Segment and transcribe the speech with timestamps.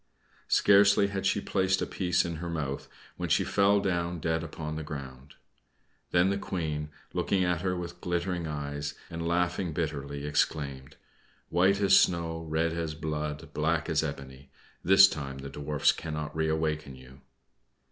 [0.47, 4.75] Scarcely had she placed a piece in her mouth when she fell down dead upon
[4.75, 5.35] the ground.
[6.09, 10.95] Then the Queen, looking at her with glittering eyes, and laughing bitterly, exclaimed,
[11.49, 14.49] "White as snow, red as blood, black as ebony!
[14.83, 17.21] This time the Dwarfs cannot reawaken you."